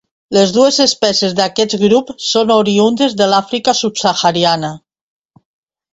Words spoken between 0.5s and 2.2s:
dues espècies d'aquest grup